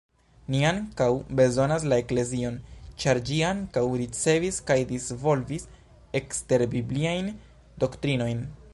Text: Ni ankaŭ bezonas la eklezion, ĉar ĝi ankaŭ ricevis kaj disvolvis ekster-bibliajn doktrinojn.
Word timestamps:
Ni 0.51 0.59
ankaŭ 0.67 1.09
bezonas 1.39 1.85
la 1.91 1.99
eklezion, 2.03 2.57
ĉar 3.03 3.21
ĝi 3.29 3.37
ankaŭ 3.51 3.85
ricevis 4.03 4.59
kaj 4.71 4.79
disvolvis 4.95 5.71
ekster-bibliajn 6.23 7.33
doktrinojn. 7.85 8.47